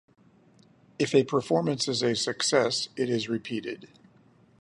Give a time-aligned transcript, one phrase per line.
[0.97, 3.87] If a performance is a success, it is repeated.